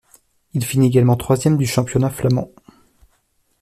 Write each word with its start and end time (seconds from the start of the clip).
Il 0.53 0.65
finit 0.65 0.87
également 0.87 1.15
troisième 1.15 1.57
du 1.57 1.67
championnat 1.67 2.09
flamand. 2.09 2.49